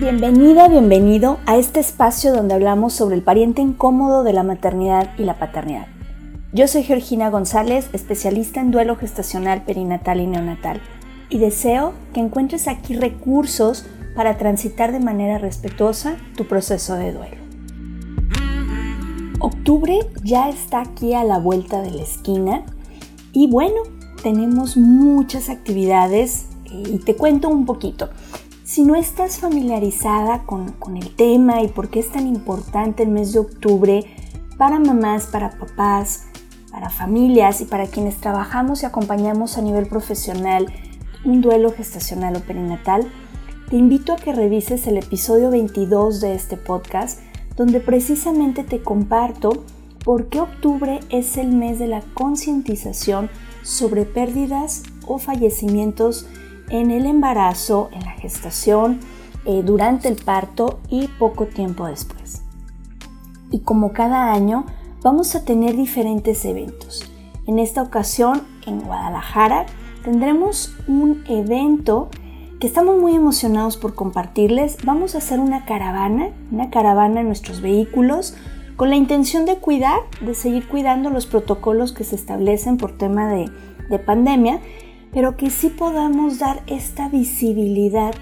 Bienvenida, 0.00 0.66
bienvenido 0.68 1.40
a 1.44 1.58
este 1.58 1.78
espacio 1.78 2.32
donde 2.32 2.54
hablamos 2.54 2.94
sobre 2.94 3.16
el 3.16 3.22
pariente 3.22 3.60
incómodo 3.60 4.24
de 4.24 4.32
la 4.32 4.42
maternidad 4.42 5.10
y 5.18 5.24
la 5.24 5.38
paternidad. 5.38 5.88
Yo 6.54 6.68
soy 6.68 6.84
Georgina 6.84 7.28
González, 7.28 7.90
especialista 7.92 8.62
en 8.62 8.70
duelo 8.70 8.96
gestacional, 8.96 9.62
perinatal 9.62 10.20
y 10.20 10.26
neonatal, 10.26 10.80
y 11.28 11.36
deseo 11.36 11.92
que 12.14 12.20
encuentres 12.20 12.66
aquí 12.66 12.94
recursos 12.94 13.84
para 14.16 14.38
transitar 14.38 14.90
de 14.90 15.00
manera 15.00 15.36
respetuosa 15.36 16.16
tu 16.34 16.46
proceso 16.46 16.94
de 16.94 17.12
duelo. 17.12 17.36
Octubre 19.38 19.98
ya 20.24 20.48
está 20.48 20.80
aquí 20.80 21.12
a 21.12 21.24
la 21.24 21.38
vuelta 21.38 21.82
de 21.82 21.90
la 21.90 22.02
esquina 22.02 22.62
y 23.32 23.48
bueno, 23.50 23.82
tenemos 24.22 24.78
muchas 24.78 25.50
actividades 25.50 26.46
eh, 26.64 26.84
y 26.86 26.98
te 27.00 27.16
cuento 27.16 27.50
un 27.50 27.66
poquito. 27.66 28.08
Si 28.70 28.84
no 28.84 28.94
estás 28.94 29.38
familiarizada 29.38 30.44
con, 30.44 30.96
el 30.96 31.16
tema 31.16 31.60
y 31.60 31.66
por 31.66 31.88
qué 31.88 31.98
es 31.98 32.12
tan 32.12 32.28
importante 32.28 33.02
el 33.02 33.08
mes 33.08 33.32
de 33.32 33.40
octubre 33.40 34.04
para 34.58 34.78
mamás, 34.78 35.26
para 35.26 35.58
papás, 35.58 36.26
para 36.70 36.88
familias 36.88 37.60
y 37.60 37.64
para 37.64 37.88
quienes 37.88 38.18
trabajamos 38.18 38.84
y 38.84 38.86
acompañamos 38.86 39.58
a 39.58 39.62
nivel 39.62 39.88
profesional 39.88 40.72
un 41.24 41.40
duelo 41.40 41.72
gestacional 41.72 42.36
o 42.36 42.40
perinatal, 42.42 43.10
te 43.70 43.76
invito 43.76 44.12
a 44.12 44.18
que 44.18 44.32
revises 44.32 44.86
el 44.86 44.98
episodio 44.98 45.50
22 45.50 46.20
de 46.20 46.36
este 46.36 46.56
podcast 46.56 47.18
donde 47.56 47.80
precisamente 47.80 48.62
te 48.62 48.84
comparto 48.84 49.64
por 50.04 50.28
qué 50.28 50.38
octubre 50.38 51.00
es 51.08 51.38
el 51.38 51.48
mes 51.48 51.80
de 51.80 51.88
la 51.88 52.02
concientización 52.14 53.30
sobre 53.64 54.04
pérdidas 54.04 54.84
o 55.08 55.18
fallecimientos 55.18 56.28
en 56.70 56.90
el 56.90 57.06
embarazo, 57.06 57.90
en 57.92 58.04
la 58.04 58.12
gestación, 58.12 59.00
eh, 59.44 59.62
durante 59.64 60.08
el 60.08 60.16
parto 60.16 60.80
y 60.88 61.08
poco 61.08 61.46
tiempo 61.46 61.86
después. 61.86 62.42
Y 63.50 63.60
como 63.60 63.92
cada 63.92 64.32
año, 64.32 64.66
vamos 65.02 65.34
a 65.34 65.44
tener 65.44 65.76
diferentes 65.76 66.44
eventos. 66.44 67.10
En 67.46 67.58
esta 67.58 67.82
ocasión, 67.82 68.42
en 68.66 68.80
Guadalajara, 68.80 69.66
tendremos 70.04 70.74
un 70.86 71.24
evento 71.26 72.08
que 72.60 72.66
estamos 72.66 72.98
muy 72.98 73.14
emocionados 73.14 73.76
por 73.76 73.94
compartirles. 73.94 74.76
Vamos 74.84 75.14
a 75.14 75.18
hacer 75.18 75.40
una 75.40 75.64
caravana, 75.64 76.28
una 76.52 76.70
caravana 76.70 77.20
en 77.20 77.26
nuestros 77.26 77.62
vehículos, 77.62 78.34
con 78.76 78.90
la 78.90 78.96
intención 78.96 79.46
de 79.46 79.56
cuidar, 79.56 80.00
de 80.20 80.34
seguir 80.34 80.68
cuidando 80.68 81.10
los 81.10 81.26
protocolos 81.26 81.92
que 81.92 82.04
se 82.04 82.14
establecen 82.14 82.76
por 82.76 82.96
tema 82.96 83.28
de, 83.28 83.50
de 83.88 83.98
pandemia, 83.98 84.60
pero 85.12 85.36
que 85.36 85.50
sí 85.50 85.68
podamos 85.68 86.38
dar 86.38 86.62
esta 86.66 87.08
visibilidad 87.08 88.14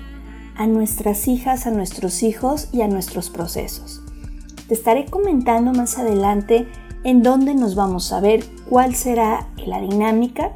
a 0.56 0.66
nuestras 0.66 1.28
hijas, 1.28 1.66
a 1.66 1.70
nuestros 1.70 2.22
hijos 2.22 2.68
y 2.72 2.82
a 2.82 2.88
nuestros 2.88 3.30
procesos. 3.30 4.02
Te 4.66 4.74
estaré 4.74 5.06
comentando 5.06 5.72
más 5.72 5.98
adelante 5.98 6.66
en 7.04 7.22
dónde 7.22 7.54
nos 7.54 7.74
vamos 7.74 8.12
a 8.12 8.20
ver, 8.20 8.44
cuál 8.68 8.94
será 8.94 9.48
la 9.56 9.80
dinámica, 9.80 10.52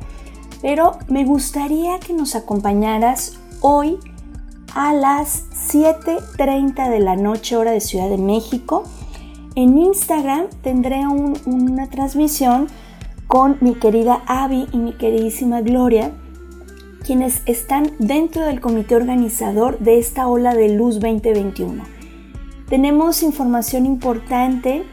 pero 0.60 0.98
me 1.08 1.24
gustaría 1.24 1.98
que 1.98 2.12
nos 2.12 2.34
acompañaras 2.34 3.38
hoy 3.60 3.98
a 4.74 4.92
las 4.92 5.48
7.30 5.70 6.90
de 6.90 7.00
la 7.00 7.16
noche 7.16 7.56
hora 7.56 7.70
de 7.72 7.80
Ciudad 7.80 8.08
de 8.08 8.18
México. 8.18 8.84
En 9.54 9.78
Instagram 9.78 10.46
tendré 10.62 11.06
una 11.06 11.88
transmisión 11.88 12.68
con 13.26 13.58
mi 13.60 13.74
querida 13.74 14.22
Abby 14.26 14.66
y 14.72 14.78
mi 14.78 14.92
queridísima 14.92 15.60
Gloria, 15.62 16.12
quienes 17.02 17.42
están 17.46 17.92
dentro 17.98 18.44
del 18.46 18.60
comité 18.60 18.96
organizador 18.96 19.78
de 19.78 19.98
esta 19.98 20.28
ola 20.28 20.54
de 20.54 20.74
luz 20.74 21.00
2021. 21.00 21.82
Tenemos 22.68 23.22
información 23.22 23.84
importante 23.86 24.84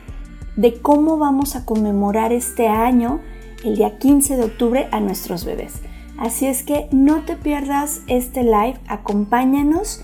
de 0.55 0.81
cómo 0.81 1.17
vamos 1.17 1.55
a 1.55 1.65
conmemorar 1.65 2.33
este 2.33 2.67
año, 2.67 3.21
el 3.63 3.77
día 3.77 3.97
15 3.97 4.35
de 4.35 4.43
octubre, 4.43 4.87
a 4.91 4.99
nuestros 4.99 5.45
bebés. 5.45 5.75
Así 6.17 6.47
es 6.47 6.63
que 6.63 6.89
no 6.91 7.23
te 7.23 7.37
pierdas 7.37 8.01
este 8.07 8.43
live, 8.43 8.77
acompáñanos 8.87 10.01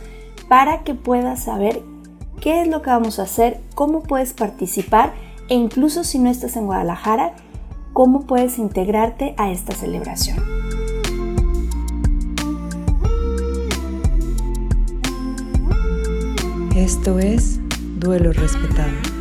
para 0.47 0.83
que 0.83 0.95
puedas 0.95 1.43
saber 1.43 1.81
qué 2.39 2.61
es 2.61 2.67
lo 2.67 2.81
que 2.81 2.91
vamos 2.91 3.19
a 3.19 3.23
hacer, 3.23 3.59
cómo 3.73 4.03
puedes 4.03 4.33
participar 4.33 5.13
e 5.49 5.55
incluso 5.55 6.03
si 6.03 6.19
no 6.19 6.29
estás 6.29 6.55
en 6.55 6.67
Guadalajara, 6.67 7.33
cómo 7.91 8.21
puedes 8.21 8.57
integrarte 8.57 9.35
a 9.37 9.51
esta 9.51 9.73
celebración. 9.73 10.64
Esto 16.75 17.19
es 17.19 17.61
Duelo 18.01 18.33
Respetado. 18.33 19.14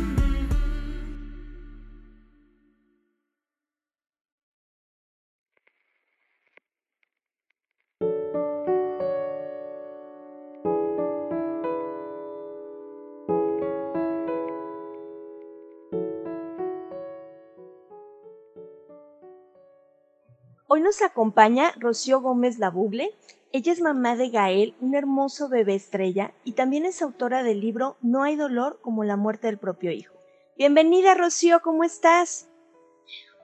Hoy 20.75 20.81
nos 20.81 21.01
acompaña 21.01 21.73
Rocío 21.79 22.19
Gómez 22.19 22.59
Labugle. 22.59 23.15
Ella 23.53 23.71
es 23.71 23.79
mamá 23.79 24.17
de 24.17 24.27
Gael, 24.27 24.75
un 24.81 24.93
hermoso 24.93 25.47
bebé 25.47 25.73
estrella, 25.73 26.33
y 26.43 26.51
también 26.51 26.85
es 26.85 27.01
autora 27.01 27.43
del 27.43 27.61
libro 27.61 27.95
No 28.01 28.23
hay 28.23 28.35
dolor 28.35 28.79
como 28.81 29.05
la 29.05 29.15
muerte 29.15 29.47
del 29.47 29.57
propio 29.57 29.93
hijo. 29.93 30.13
Bienvenida, 30.57 31.13
Rocío, 31.13 31.61
¿cómo 31.61 31.85
estás? 31.85 32.49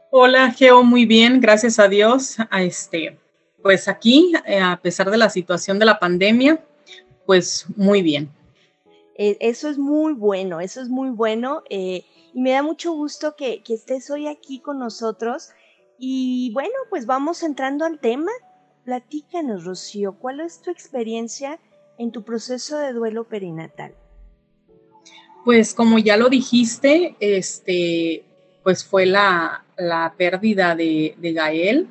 Hola, 0.09 0.51
Geo, 0.51 0.83
muy 0.83 1.05
bien, 1.05 1.39
gracias 1.39 1.79
a 1.79 1.87
Dios. 1.87 2.35
A 2.49 2.63
este, 2.63 3.17
pues 3.63 3.87
aquí, 3.87 4.33
eh, 4.45 4.59
a 4.59 4.77
pesar 4.83 5.09
de 5.09 5.17
la 5.17 5.29
situación 5.29 5.79
de 5.79 5.85
la 5.85 5.99
pandemia, 5.99 6.61
pues 7.25 7.65
muy 7.77 8.01
bien. 8.01 8.29
Eh, 9.15 9.37
eso 9.39 9.69
es 9.69 9.77
muy 9.77 10.11
bueno, 10.11 10.59
eso 10.59 10.81
es 10.81 10.89
muy 10.89 11.11
bueno. 11.11 11.63
Eh, 11.69 12.03
y 12.33 12.41
me 12.41 12.51
da 12.51 12.61
mucho 12.61 12.91
gusto 12.91 13.37
que, 13.37 13.63
que 13.63 13.75
estés 13.75 14.09
hoy 14.09 14.27
aquí 14.27 14.59
con 14.59 14.79
nosotros 14.79 15.51
y 16.03 16.49
bueno, 16.51 16.73
pues 16.89 17.05
vamos 17.05 17.43
entrando 17.43 17.85
al 17.85 17.99
tema. 17.99 18.31
Platícanos, 18.85 19.65
Rocío, 19.65 20.13
¿cuál 20.13 20.39
es 20.39 20.59
tu 20.59 20.71
experiencia 20.71 21.59
en 21.99 22.11
tu 22.11 22.23
proceso 22.23 22.79
de 22.79 22.91
duelo 22.91 23.25
perinatal? 23.25 23.93
Pues 25.45 25.75
como 25.75 25.99
ya 25.99 26.17
lo 26.17 26.29
dijiste, 26.29 27.15
este, 27.19 28.23
pues 28.63 28.83
fue 28.83 29.05
la, 29.05 29.63
pérdida 30.17 30.75
de, 30.75 31.15
Gael 31.21 31.87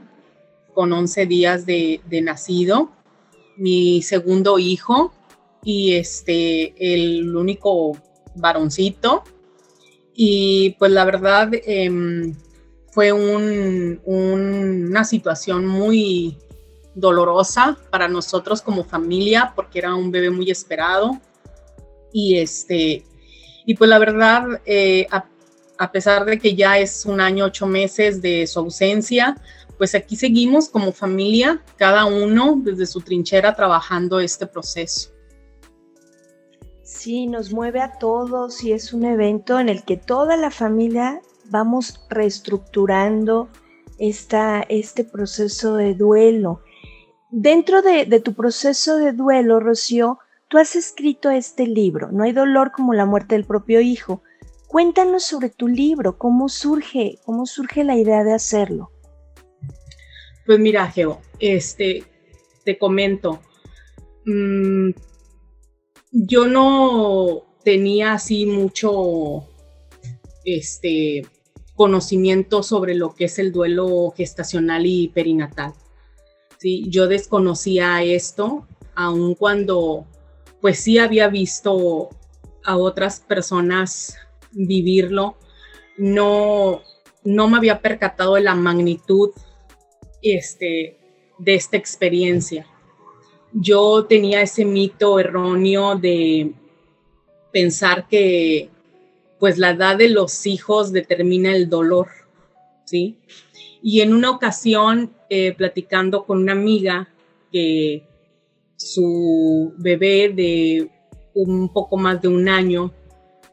con 0.74 0.92
11 0.92 1.26
días 1.26 1.64
de, 1.64 2.00
nacido, 2.20 2.90
mi 3.56 4.02
segundo 4.02 4.58
hijo 4.58 5.12
y 5.62 5.94
este, 5.94 6.74
el 6.94 7.36
único 7.36 7.96
varoncito. 8.34 9.22
Y 10.12 10.70
pues 10.80 10.90
la 10.90 11.04
verdad, 11.04 11.50
em, 11.52 12.34
fue 12.90 13.12
una 13.12 15.04
situación 15.04 15.66
muy 15.66 16.38
dolorosa 16.94 17.78
para 17.90 18.08
nosotros 18.08 18.62
como 18.62 18.84
familia 18.84 19.52
porque 19.54 19.78
era 19.78 19.94
un 19.94 20.10
bebé 20.10 20.30
muy 20.30 20.50
esperado. 20.50 21.20
Y 22.12 22.38
este 22.38 23.04
y 23.64 23.74
pues 23.74 23.88
la 23.88 23.98
verdad 23.98 24.60
eh, 24.66 25.06
a, 25.10 25.26
a, 25.78 25.92
pesar 25.92 26.24
de 26.24 26.38
que 26.38 26.56
ya 26.56 26.78
es 26.78 27.06
un 27.06 27.20
año 27.20 27.44
ocho 27.44 27.66
meses 27.66 28.20
de 28.20 28.46
su 28.48 28.58
ausencia 28.58 29.36
pues 29.80 29.94
aquí 29.94 30.14
seguimos 30.14 30.68
como 30.68 30.92
familia 30.92 31.62
cada 31.76 32.04
uno 32.04 32.60
desde 32.62 32.84
su 32.84 33.00
trinchera 33.00 33.54
trabajando 33.54 34.20
este 34.20 34.46
proceso. 34.46 35.10
Sí, 36.82 37.26
nos 37.26 37.50
mueve 37.50 37.80
a 37.80 37.92
todos 37.98 38.62
y 38.62 38.72
es 38.72 38.92
un 38.92 39.04
evento 39.04 39.58
en 39.58 39.70
el 39.70 39.82
que 39.84 39.96
toda 39.96 40.36
la 40.36 40.50
familia 40.50 41.22
vamos 41.50 42.06
reestructurando 42.08 43.48
esta, 43.98 44.62
este 44.68 45.04
proceso 45.04 45.76
de 45.76 45.94
duelo. 45.94 46.62
Dentro 47.30 47.82
de, 47.82 48.06
tu 48.20 48.34
proceso 48.34 48.96
de 48.96 49.12
duelo, 49.12 49.60
Rocío, 49.60 50.18
tú 50.48 50.58
has 50.58 50.74
escrito 50.74 51.30
este 51.30 51.66
libro, 51.66 52.10
No 52.10 52.24
hay 52.24 52.32
dolor 52.32 52.72
como 52.72 52.94
la 52.94 53.06
muerte 53.06 53.34
del 53.34 53.44
propio 53.44 53.80
hijo. 53.80 54.22
Cuéntanos 54.66 55.24
sobre 55.24 55.50
tu 55.50 55.68
libro, 55.68 56.16
cómo 56.16 56.48
surge, 56.48 57.18
cómo 57.24 57.46
surge 57.46 57.84
la 57.84 57.96
idea 57.96 58.24
de 58.24 58.32
hacerlo. 58.32 58.90
Pues 60.46 60.58
mira, 60.58 60.90
Geo, 60.90 61.20
este, 61.38 62.04
te 62.64 62.78
comento, 62.78 63.40
mm, 64.24 64.90
yo 66.12 66.46
no 66.46 67.44
tenía 67.62 68.14
así 68.14 68.46
mucho, 68.46 69.44
este, 70.44 71.22
conocimiento 71.80 72.62
sobre 72.62 72.94
lo 72.94 73.14
que 73.14 73.24
es 73.24 73.38
el 73.38 73.52
duelo 73.52 74.12
gestacional 74.14 74.84
y 74.84 75.08
perinatal. 75.08 75.72
¿sí? 76.58 76.84
Yo 76.90 77.08
desconocía 77.08 78.02
esto, 78.02 78.66
aun 78.94 79.34
cuando 79.34 80.04
pues 80.60 80.78
sí 80.80 80.98
había 80.98 81.28
visto 81.28 82.10
a 82.64 82.76
otras 82.76 83.20
personas 83.20 84.18
vivirlo, 84.52 85.36
no, 85.96 86.82
no 87.24 87.48
me 87.48 87.56
había 87.56 87.80
percatado 87.80 88.34
de 88.34 88.42
la 88.42 88.54
magnitud 88.54 89.30
este, 90.20 90.98
de 91.38 91.54
esta 91.54 91.78
experiencia. 91.78 92.66
Yo 93.54 94.04
tenía 94.04 94.42
ese 94.42 94.66
mito 94.66 95.18
erróneo 95.18 95.96
de 95.96 96.52
pensar 97.50 98.06
que 98.06 98.68
pues 99.40 99.56
la 99.58 99.70
edad 99.70 99.96
de 99.96 100.10
los 100.10 100.46
hijos 100.46 100.92
determina 100.92 101.56
el 101.56 101.70
dolor, 101.70 102.08
¿sí? 102.84 103.16
Y 103.82 104.02
en 104.02 104.12
una 104.12 104.30
ocasión, 104.30 105.12
eh, 105.30 105.54
platicando 105.56 106.26
con 106.26 106.42
una 106.42 106.52
amiga 106.52 107.08
que 107.50 108.06
su 108.76 109.72
bebé 109.78 110.28
de 110.28 110.90
un 111.34 111.72
poco 111.72 111.96
más 111.96 112.20
de 112.20 112.28
un 112.28 112.48
año 112.50 112.92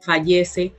fallece, 0.01 0.73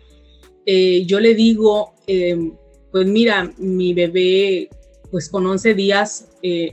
eh, 0.67 1.07
yo 1.07 1.21
le 1.21 1.35
digo, 1.35 1.95
eh, 2.07 2.53
pues 2.93 3.07
mira, 3.07 3.51
mi 3.57 3.95
bebé, 3.95 4.69
pues 5.11 5.31
con 5.31 5.47
11 5.47 5.73
días, 5.73 6.29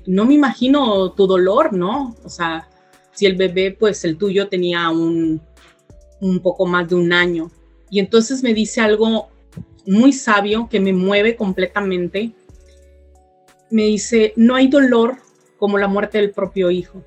no 0.05 0.25
me 0.25 0.33
imagino 0.33 1.13
tu 1.13 1.25
dolor, 1.25 1.71
¿no? 1.71 2.17
O 2.25 2.29
sea, 2.29 2.69
si 3.13 3.25
el 3.25 3.37
bebé, 3.37 3.71
pues 3.71 4.03
el 4.03 4.17
tuyo 4.17 4.49
tenía 4.49 4.89
un, 4.89 5.41
un 6.19 6.39
poco 6.41 6.65
más 6.65 6.89
de 6.89 6.95
un 6.95 7.13
año. 7.13 7.49
Y 7.89 7.99
entonces 7.99 8.43
me 8.43 8.53
dice 8.53 8.81
algo 8.81 9.29
muy 9.85 10.13
sabio 10.13 10.67
que 10.69 10.79
me 10.79 10.93
mueve 10.93 11.35
completamente. 11.35 12.31
Me 13.69 13.83
dice, 13.83 14.33
no 14.35 14.55
hay 14.55 14.67
dolor 14.67 15.17
como 15.57 15.77
la 15.77 15.87
muerte 15.87 16.17
del 16.19 16.31
propio 16.31 16.71
hijo. 16.71 17.03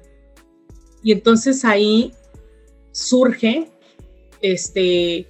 Y 1.03 1.13
entonces 1.13 1.65
ahí 1.65 2.13
surge, 2.93 3.69
este, 4.41 5.27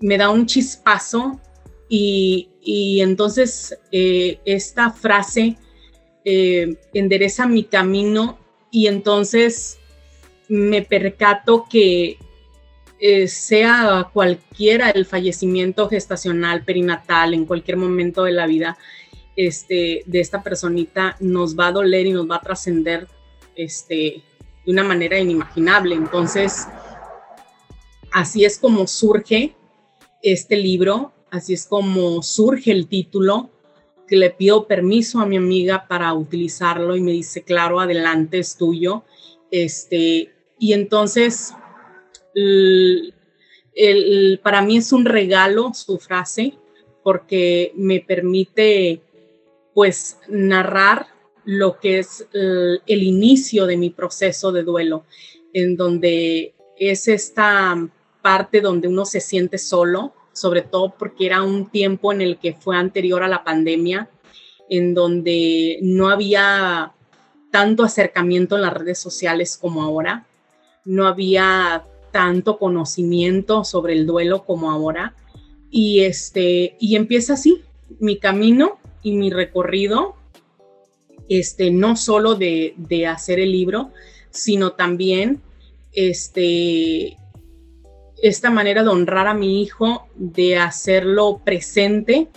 me 0.00 0.18
da 0.18 0.30
un 0.30 0.46
chispazo 0.46 1.40
y, 1.88 2.48
entonces 3.00 3.76
eh, 3.90 4.38
esta 4.44 4.90
frase 4.90 5.56
eh, 6.24 6.76
endereza 6.94 7.46
mi 7.46 7.64
camino 7.64 8.38
y 8.70 8.86
entonces 8.86 9.78
me 10.48 10.82
percato 10.82 11.66
que 11.68 12.18
eh, 13.04 13.26
sea 13.26 14.10
cualquiera 14.12 14.90
el 14.90 15.06
fallecimiento 15.06 15.88
gestacional, 15.88 16.64
perinatal, 16.64 17.34
en 17.34 17.46
cualquier 17.46 17.76
momento 17.76 18.22
de 18.22 18.30
la 18.30 18.46
vida 18.46 18.78
este, 19.34 20.04
de 20.06 20.20
esta 20.20 20.44
personita, 20.44 21.16
nos 21.18 21.58
va 21.58 21.66
a 21.66 21.72
doler 21.72 22.06
y 22.06 22.12
nos 22.12 22.30
va 22.30 22.36
a 22.36 22.40
trascender 22.40 23.08
este, 23.56 24.22
de 24.64 24.72
una 24.72 24.84
manera 24.84 25.18
inimaginable. 25.18 25.96
Entonces, 25.96 26.68
así 28.12 28.44
es 28.44 28.56
como 28.56 28.86
surge 28.86 29.56
este 30.22 30.54
libro, 30.56 31.12
así 31.28 31.54
es 31.54 31.66
como 31.66 32.22
surge 32.22 32.70
el 32.70 32.86
título, 32.86 33.50
que 34.06 34.14
le 34.14 34.30
pido 34.30 34.68
permiso 34.68 35.18
a 35.18 35.26
mi 35.26 35.38
amiga 35.38 35.88
para 35.88 36.14
utilizarlo 36.14 36.94
y 36.94 37.00
me 37.00 37.10
dice, 37.10 37.42
claro, 37.42 37.80
adelante, 37.80 38.38
es 38.38 38.56
tuyo. 38.56 39.02
Este, 39.50 40.32
y 40.60 40.72
entonces 40.72 41.52
para 44.42 44.62
mí 44.62 44.76
es 44.76 44.92
un 44.92 45.04
regalo 45.04 45.72
su 45.74 45.98
frase 45.98 46.54
porque 47.02 47.72
me 47.74 48.00
permite 48.00 49.02
pues 49.74 50.18
narrar 50.28 51.06
lo 51.44 51.80
que 51.80 51.98
es 51.98 52.26
el, 52.32 52.82
el, 52.86 53.02
inicio 53.02 53.66
de 53.66 53.76
mi 53.76 53.90
proceso 53.90 54.52
de 54.52 54.62
duelo, 54.62 55.04
en 55.52 55.76
donde 55.76 56.54
es 56.78 57.08
esta 57.08 57.76
parte 58.22 58.60
donde 58.60 58.88
uno 58.88 59.04
se 59.04 59.20
siente 59.20 59.58
solo, 59.58 60.14
sobre 60.32 60.62
todo 60.62 60.94
porque 60.96 61.26
era 61.26 61.42
un 61.42 61.70
tiempo 61.70 62.12
en 62.12 62.20
el 62.20 62.38
que 62.38 62.54
fue 62.54 62.76
anterior 62.76 63.22
a 63.22 63.28
la 63.28 63.44
pandemia, 63.44 64.08
en 64.70 64.94
donde 64.94 65.78
no 65.82 66.08
había 66.08 66.92
tanto 67.50 67.84
acercamiento 67.84 68.56
en 68.56 68.62
las 68.62 68.72
redes 68.72 68.98
sociales 68.98 69.58
como 69.60 69.82
ahora, 69.82 70.26
no 70.84 71.06
había 71.06 71.84
tanto 72.12 72.58
conocimiento 72.58 73.64
sobre 73.64 73.94
el 73.94 74.06
duelo 74.06 74.44
como 74.44 74.70
ahora. 74.70 75.14
Y, 75.70 76.00
este, 76.00 76.76
y 76.78 76.96
empieza 76.96 77.34
así 77.34 77.62
mi 77.98 78.18
camino 78.18 78.78
y 79.02 79.12
mi 79.12 79.30
recorrido, 79.30 80.14
este, 81.28 81.70
no 81.70 81.96
solo 81.96 82.34
de, 82.34 82.74
de 82.76 83.06
hacer 83.06 83.40
el 83.40 83.52
libro, 83.52 83.90
sino 84.30 84.72
también 84.72 85.40
este, 85.92 87.16
esta 88.22 88.50
manera 88.50 88.82
de 88.82 88.88
honrar 88.88 89.26
a 89.26 89.34
mi 89.34 89.62
hijo, 89.62 90.06
de 90.14 90.56
hacerlo 90.56 91.40
presente 91.44 92.28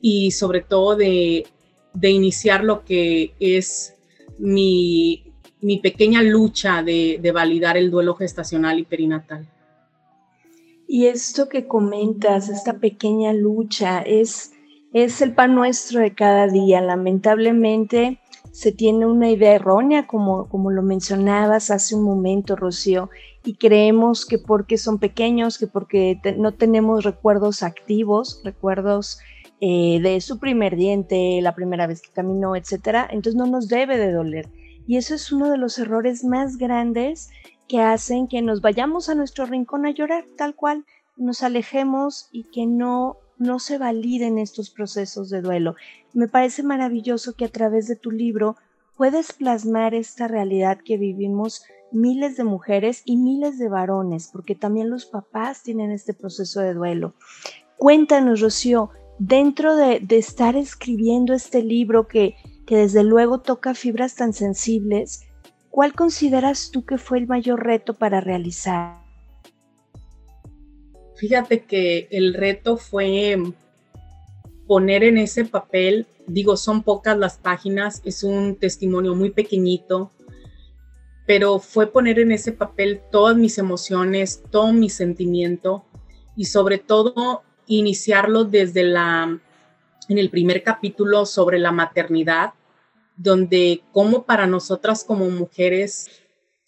y 0.00 0.32
sobre 0.32 0.60
todo 0.60 0.96
de, 0.96 1.46
de 1.94 2.10
iniciar 2.10 2.64
lo 2.64 2.84
que 2.84 3.32
es 3.40 3.94
mi, 4.38 5.31
mi 5.62 5.78
pequeña 5.78 6.22
lucha 6.22 6.82
de, 6.82 7.30
validar 7.32 7.76
el 7.76 7.90
duelo 7.90 8.14
gestacional 8.14 8.78
y 8.78 8.84
perinatal. 8.84 9.46
Y 10.86 11.06
esto 11.06 11.48
que 11.48 11.66
comentas, 11.66 12.48
esta 12.48 12.78
pequeña 12.78 13.32
lucha, 13.32 14.02
es, 14.02 14.52
es 14.92 15.22
el 15.22 15.34
pan 15.34 15.54
nuestro 15.54 16.00
de 16.00 16.14
cada 16.14 16.48
día. 16.48 16.80
Lamentablemente 16.80 18.20
se 18.50 18.72
tiene 18.72 19.06
una 19.06 19.30
idea 19.30 19.54
errónea, 19.54 20.06
como, 20.06 20.48
como 20.48 20.70
lo 20.70 20.82
mencionabas 20.82 21.70
hace 21.70 21.94
un 21.94 22.02
momento, 22.02 22.56
Rocío, 22.56 23.08
y 23.44 23.54
creemos 23.54 24.26
que 24.26 24.38
porque 24.38 24.76
son 24.76 24.98
pequeños, 24.98 25.58
que 25.58 25.66
porque 25.66 26.20
no 26.36 26.52
tenemos 26.52 27.04
recuerdos 27.04 27.62
activos, 27.62 28.42
recuerdos 28.44 29.20
eh, 29.60 30.00
de 30.02 30.20
su 30.20 30.38
primer 30.38 30.76
diente, 30.76 31.40
la 31.40 31.54
primera 31.54 31.86
vez 31.86 32.02
que 32.02 32.10
caminó, 32.10 32.56
etcétera, 32.56 33.08
entonces 33.10 33.36
no 33.36 33.46
nos 33.46 33.68
debe 33.68 33.96
de 33.96 34.12
doler. 34.12 34.48
Y 34.86 34.96
eso 34.96 35.14
es 35.14 35.32
uno 35.32 35.50
de 35.50 35.58
los 35.58 35.78
errores 35.78 36.24
más 36.24 36.56
grandes 36.56 37.30
que 37.68 37.80
hacen 37.80 38.28
que 38.28 38.42
nos 38.42 38.60
vayamos 38.60 39.08
a 39.08 39.14
nuestro 39.14 39.46
rincón 39.46 39.86
a 39.86 39.90
llorar, 39.90 40.24
tal 40.36 40.54
cual, 40.54 40.84
nos 41.16 41.42
alejemos 41.42 42.28
y 42.32 42.44
que 42.44 42.66
no 42.66 43.18
no 43.42 43.58
se 43.58 43.76
validen 43.76 44.38
estos 44.38 44.70
procesos 44.70 45.28
de 45.28 45.42
duelo. 45.42 45.74
Me 46.12 46.28
parece 46.28 46.62
maravilloso 46.62 47.34
que 47.34 47.44
a 47.44 47.48
través 47.50 47.88
de 47.88 47.96
tu 47.96 48.10
libro 48.10 48.56
puedes 48.96 49.32
plasmar 49.32 49.94
esta 49.94 50.28
realidad 50.28 50.78
que 50.82 50.96
vivimos 50.96 51.64
miles 51.90 52.36
de 52.36 52.44
mujeres 52.44 53.02
y 53.04 53.16
miles 53.16 53.58
de 53.58 53.68
varones, 53.68 54.30
porque 54.32 54.54
también 54.54 54.90
los 54.90 55.06
papás 55.06 55.62
tienen 55.62 55.90
este 55.90 56.14
proceso 56.14 56.60
de 56.60 56.72
duelo. 56.72 57.14
Cuéntanos, 57.76 58.40
Rocío, 58.40 58.90
dentro 59.18 59.76
de, 59.76 60.00
de 60.00 60.18
estar 60.18 60.56
escribiendo 60.56 61.34
este 61.34 61.62
libro 61.62 62.06
que 62.06 62.36
desde 62.76 63.04
luego 63.04 63.40
toca 63.40 63.74
fibras 63.74 64.14
tan 64.14 64.32
sensibles, 64.32 65.22
¿cuál 65.70 65.92
consideras 65.94 66.70
tú 66.70 66.84
que 66.84 66.98
fue 66.98 67.18
el 67.18 67.26
mayor 67.26 67.64
reto 67.64 67.94
para 67.94 68.20
realizar? 68.20 69.02
Fíjate 71.16 71.64
que 71.64 72.08
el 72.10 72.34
reto 72.34 72.76
fue 72.76 73.36
poner 74.66 75.04
en 75.04 75.18
ese 75.18 75.44
papel, 75.44 76.06
digo, 76.26 76.56
son 76.56 76.82
pocas 76.82 77.16
las 77.16 77.36
páginas, 77.38 78.00
es 78.04 78.24
un 78.24 78.56
testimonio 78.56 79.14
muy 79.14 79.30
pequeñito, 79.30 80.10
pero 81.26 81.58
fue 81.58 81.86
poner 81.86 82.18
en 82.18 82.32
ese 82.32 82.52
papel 82.52 83.00
todas 83.10 83.36
mis 83.36 83.58
emociones, 83.58 84.42
todo 84.50 84.72
mi 84.72 84.88
sentimiento 84.88 85.84
y 86.36 86.46
sobre 86.46 86.78
todo 86.78 87.42
iniciarlo 87.66 88.44
desde 88.44 88.82
la 88.82 89.38
en 90.08 90.18
el 90.18 90.30
primer 90.30 90.62
capítulo 90.62 91.26
sobre 91.26 91.58
la 91.58 91.72
maternidad, 91.72 92.54
donde 93.22 93.82
como 93.92 94.24
para 94.24 94.46
nosotras 94.46 95.04
como 95.04 95.30
mujeres, 95.30 96.10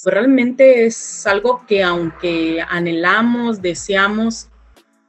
pues 0.03 0.15
realmente 0.15 0.87
es 0.87 1.27
algo 1.27 1.65
que 1.67 1.83
aunque 1.83 2.63
anhelamos, 2.69 3.61
deseamos, 3.61 4.49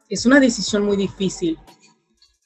es 0.10 0.26
una 0.26 0.40
decisión 0.40 0.84
muy 0.84 0.98
difícil 0.98 1.58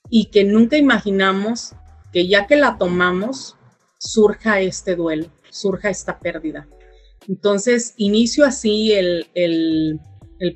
y 0.09 0.25
que 0.25 0.43
nunca 0.43 0.77
imaginamos 0.77 1.73
que 2.11 2.27
ya 2.27 2.47
que 2.47 2.55
la 2.55 2.77
tomamos, 2.77 3.55
surja 3.99 4.59
este 4.61 4.95
duelo, 4.95 5.27
surja 5.49 5.89
esta 5.89 6.19
pérdida. 6.19 6.67
Entonces, 7.27 7.93
inicio 7.97 8.45
así 8.45 8.93
el, 8.93 9.27
el, 9.35 9.99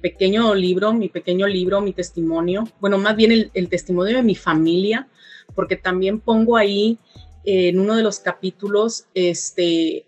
pequeño 0.01 0.55
libro, 0.55 0.93
mi 0.93 1.09
pequeño 1.09 1.45
libro, 1.45 1.81
mi 1.81 1.93
testimonio, 1.93 2.63
bueno, 2.79 2.97
más 2.97 3.15
bien 3.15 3.31
el, 3.31 3.51
el 3.53 3.69
testimonio 3.69 4.15
de 4.15 4.23
mi 4.23 4.35
familia, 4.35 5.07
porque 5.55 5.75
también 5.75 6.19
pongo 6.19 6.57
ahí 6.57 6.97
en 7.43 7.79
uno 7.79 7.95
de 7.95 8.03
los 8.03 8.19
capítulos 8.19 9.05
este, 9.13 10.05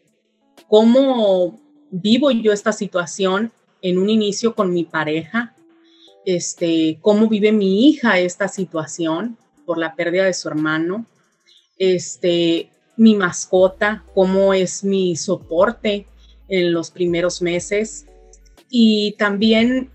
cómo 0.67 1.59
vivo 1.91 2.31
yo 2.31 2.53
esta 2.53 2.71
situación 2.71 3.51
en 3.81 3.97
un 3.97 4.09
inicio 4.09 4.55
con 4.55 4.73
mi 4.73 4.83
pareja, 4.83 5.55
este, 6.25 6.97
cómo 7.01 7.27
vive 7.27 7.51
mi 7.51 7.87
hija 7.87 8.19
esta 8.19 8.47
situación 8.47 9.37
por 9.65 9.77
la 9.77 9.95
pérdida 9.95 10.25
de 10.25 10.33
su 10.33 10.47
hermano, 10.47 11.05
este, 11.77 12.69
mi 12.97 13.15
mascota, 13.15 14.03
cómo 14.13 14.53
es 14.53 14.83
mi 14.83 15.15
soporte 15.15 16.07
en 16.47 16.73
los 16.73 16.91
primeros 16.91 17.41
meses, 17.41 18.05
y 18.69 19.13
también 19.17 19.89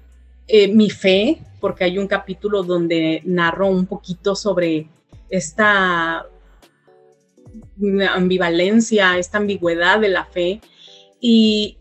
eh, 0.47 0.68
mi 0.68 0.90
fe, 0.90 1.38
porque 1.61 1.85
hay 1.85 1.99
un 1.99 2.06
capítulo 2.06 2.62
donde 2.62 3.23
narro 3.25 3.66
un 3.66 3.87
poquito 3.87 4.35
sobre 4.35 4.88
esta 5.28 6.26
ambivalencia, 8.12 9.18
esta 9.18 9.38
ambigüedad 9.38 10.00
de 10.00 10.08
la 10.08 10.25
fe 10.25 10.60
y, 11.20 11.76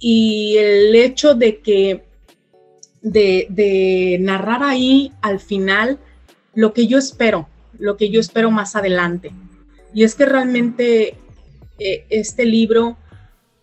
el 0.00 0.94
hecho 0.94 1.34
de 1.34 1.60
que 1.60 2.04
de, 3.00 4.18
narrar 4.20 4.62
ahí 4.62 5.12
al 5.22 5.40
final 5.40 5.98
lo 6.54 6.72
que 6.72 6.86
yo 6.86 6.98
espero, 6.98 7.48
lo 7.78 7.96
que 7.96 8.10
yo 8.10 8.20
espero 8.20 8.50
más 8.50 8.76
adelante. 8.76 9.32
Y 9.94 10.04
es 10.04 10.14
que 10.14 10.26
realmente 10.26 11.16
eh, 11.78 12.04
este 12.10 12.44
libro, 12.44 12.98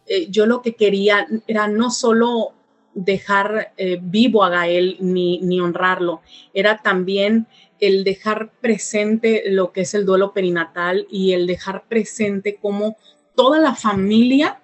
eh, 0.07 0.27
yo 0.29 0.45
lo 0.47 0.61
que 0.61 0.73
quería 0.73 1.27
era 1.47 1.67
no 1.67 1.91
solo 1.91 2.53
dejar 2.95 3.73
eh, 3.77 3.99
vivo 4.01 4.43
a 4.43 4.49
Gael 4.49 4.97
ni, 4.99 5.39
ni, 5.39 5.59
honrarlo, 5.59 6.21
era 6.53 6.81
también 6.81 7.47
el 7.87 8.03
dejar 8.03 8.51
presente 8.61 9.43
lo 9.47 9.71
que 9.71 9.81
es 9.81 9.93
el 9.93 10.05
duelo 10.05 10.33
perinatal 10.33 11.07
y 11.09 11.33
el 11.33 11.47
dejar 11.47 11.83
presente 11.87 12.57
cómo 12.61 12.97
toda 13.35 13.59
la 13.59 13.75
familia 13.75 14.61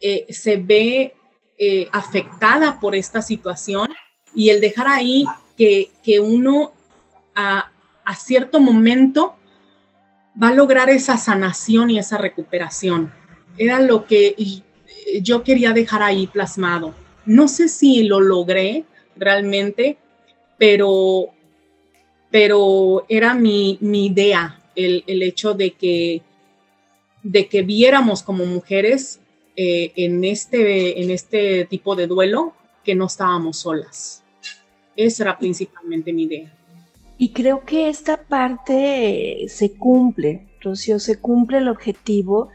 eh, 0.00 0.26
se 0.30 0.56
ve 0.56 1.14
eh, 1.58 1.88
afectada 1.92 2.80
por 2.80 2.94
esta 2.94 3.22
situación 3.22 3.88
y 4.34 4.50
el 4.50 4.60
dejar 4.60 4.88
ahí 4.88 5.24
que, 5.56 5.90
uno 6.20 6.72
a, 7.36 7.70
a 8.04 8.14
cierto 8.16 8.58
momento 8.58 9.36
va 10.42 10.48
a 10.48 10.54
lograr 10.54 10.90
esa 10.90 11.16
sanación 11.16 11.90
y 11.90 11.98
esa 12.00 12.18
recuperación. 12.18 13.12
Era 13.56 13.78
lo 13.80 14.06
que 14.06 14.34
yo 15.20 15.44
quería 15.44 15.72
dejar 15.72 16.02
ahí 16.02 16.26
plasmado 16.26 16.94
no 17.24 17.48
sé 17.48 17.68
si 17.68 18.04
lo 18.04 18.20
logré 18.20 18.84
realmente, 19.16 19.98
pero, 20.58 21.31
pero 22.32 23.04
era 23.10 23.34
mi, 23.34 23.78
idea, 23.82 24.58
el, 24.74 25.22
hecho 25.22 25.52
de 25.52 25.72
que, 25.72 26.22
de 27.22 27.46
que 27.46 27.60
viéramos 27.62 28.22
como 28.22 28.46
mujeres 28.46 29.20
eh, 29.54 29.92
en, 29.96 30.24
este, 30.24 31.02
en 31.02 31.10
este 31.10 31.66
tipo 31.66 31.94
de 31.94 32.06
duelo 32.06 32.54
que 32.82 32.94
no 32.94 33.04
estábamos 33.04 33.58
solas. 33.58 34.24
Esa 34.96 35.24
era 35.24 35.38
principalmente 35.38 36.14
mi 36.14 36.22
idea. 36.22 36.50
Y 37.18 37.32
creo 37.32 37.64
que 37.66 37.90
esta 37.90 38.22
parte 38.24 39.44
se 39.48 39.72
cumple, 39.72 40.48
Rocío, 40.62 40.98
se 40.98 41.18
cumple 41.18 41.58
el 41.58 41.68
objetivo 41.68 42.48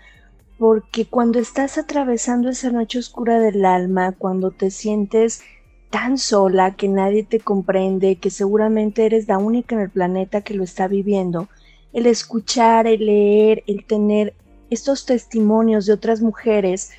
porque 0.58 1.06
cuando 1.06 1.38
estás 1.38 1.78
atravesando 1.78 2.50
esa 2.50 2.72
noche 2.72 2.98
oscura 2.98 3.40
del 3.40 3.64
alma, 3.64 4.14
cuando 4.18 4.50
te 4.50 4.72
sientes 4.72 5.44
tan 5.90 6.18
sola 6.18 6.76
que 6.76 6.88
nadie 6.88 7.24
te 7.24 7.40
comprende, 7.40 8.18
que 8.18 8.30
seguramente 8.30 9.06
eres 9.06 9.28
la 9.28 9.38
única 9.38 9.76
en 9.76 9.82
el 9.82 9.90
planeta 9.90 10.42
que 10.42 10.54
lo 10.54 10.64
está 10.64 10.88
viviendo, 10.88 11.48
el 11.94 12.06
escuchar, 12.06 12.88
el 12.88 13.06
leer, 13.06 13.64
el 13.68 13.86
tener 13.86 14.34
estos 14.70 15.06
testimonios 15.06 15.86
de 15.86 15.94
otras 15.94 16.22
mujeres 16.22 16.92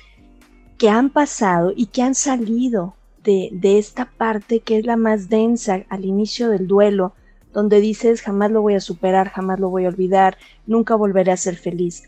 que 0.77 0.89
han 0.89 1.09
pasado 1.09 1.73
y 1.75 1.87
que 1.87 2.01
han 2.01 2.15
salido 2.15 2.95
de, 3.23 3.49
de, 3.51 3.77
esta 3.77 4.05
parte 4.05 4.61
que 4.61 4.77
es 4.77 4.85
la 4.85 4.97
más 4.97 5.29
densa 5.29 5.83
al 5.89 6.05
inicio 6.05 6.49
del 6.49 6.67
duelo, 6.67 7.13
donde 7.53 7.79
dices 7.81 8.21
jamás 8.21 8.51
lo 8.51 8.61
voy 8.61 8.75
a 8.75 8.79
superar, 8.79 9.29
jamás 9.29 9.59
lo 9.59 9.69
voy 9.69 9.85
a 9.85 9.89
olvidar, 9.89 10.37
nunca 10.65 10.95
volveré 10.95 11.31
a 11.31 11.37
ser 11.37 11.57
feliz 11.57 12.03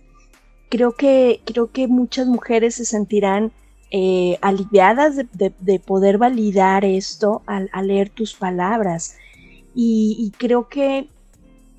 creo 0.72 0.94
que, 0.94 1.42
creo 1.46 1.70
que 1.70 1.88
muchas 1.88 2.28
mujeres 2.28 2.76
se 2.76 2.86
sentirán 2.86 3.52
eh, 3.94 4.38
aliviadas 4.42 5.18
de, 5.18 5.80
poder 5.80 6.18
validar 6.18 6.86
esto 6.86 7.42
al, 7.46 7.70
leer 7.84 8.10
tus 8.10 8.34
palabras. 8.34 9.18
Y, 9.76 10.32
creo 10.38 10.70
que 10.70 11.10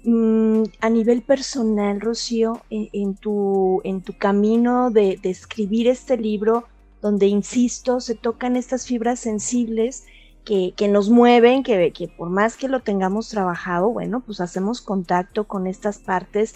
mm, 0.05 0.63
a 0.81 0.91
nivel 0.91 1.23
personal, 1.23 2.03
Rocío, 2.03 2.61
en, 2.69 3.15
tu, 3.15 3.81
en 3.85 4.03
tu 4.03 4.13
camino 4.17 4.91
de, 4.91 5.19
escribir 5.23 5.89
este 5.89 6.19
libro, 6.19 6.65
donde, 7.01 7.27
insisto, 7.27 7.99
se 8.01 8.15
tocan 8.15 8.57
estas 8.57 8.87
fibras 8.87 9.19
sensibles 9.19 10.05
que, 10.45 10.75
nos 10.91 11.09
mueven, 11.09 11.63
que, 11.63 11.93
que 11.93 12.09
por 12.09 12.29
más 12.29 12.59
que 12.59 12.69
lo 12.69 12.81
tengamos 12.81 13.31
trabajado, 13.31 13.89
bueno, 13.89 14.21
pues 14.21 14.41
hacemos 14.43 14.83
contacto 14.83 15.45
con 15.45 15.67
estas 15.67 15.99
partes 15.99 16.55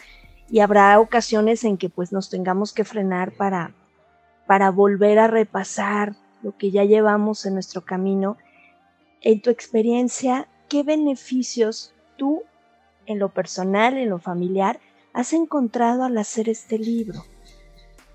y 0.50 0.60
habrá 0.60 1.00
ocasiones 1.00 1.64
en 1.64 1.78
que 1.78 1.88
pues 1.88 2.12
nos 2.12 2.28
tengamos 2.28 2.74
que 2.74 2.84
frenar 2.84 3.32
para, 3.32 3.72
para 4.46 4.70
volver 4.70 5.18
a 5.18 5.26
repasar 5.26 6.14
lo 6.42 6.56
que 6.56 6.70
ya 6.70 6.84
llevamos 6.84 7.46
en 7.46 7.54
nuestro 7.54 7.84
camino. 7.84 8.36
En 9.20 9.40
tu 9.40 9.50
experiencia, 9.50 10.48
¿qué 10.68 10.82
beneficios 10.82 11.92
tú 12.16 12.42
en 13.06 13.18
lo 13.18 13.30
personal, 13.30 13.96
en 13.96 14.10
lo 14.10 14.18
familiar, 14.18 14.80
has 15.12 15.32
encontrado 15.32 16.04
al 16.04 16.16
hacer 16.18 16.48
este 16.48 16.78
libro? 16.78 17.24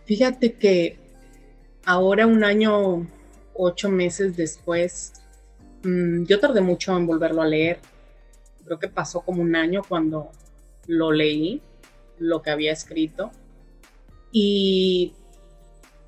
Fíjate 0.05 0.53
que 0.53 0.99
ahora 1.85 2.27
un 2.27 2.43
año, 2.43 3.07
ocho 3.53 3.89
meses 3.89 4.37
después, 4.37 5.13
mm, 5.83 6.23
yo 6.23 6.39
tardé 6.39 6.61
mucho 6.61 6.95
en 6.95 7.07
volverlo 7.07 7.41
a 7.41 7.47
leer. 7.47 7.79
Creo 8.63 8.79
que 8.79 8.87
pasó 8.87 9.21
como 9.21 9.41
un 9.41 9.55
año 9.55 9.81
cuando 9.87 10.31
lo 10.87 11.11
leí 11.11 11.61
lo 12.19 12.41
que 12.41 12.51
había 12.51 12.71
escrito. 12.71 13.31
Y 14.31 15.13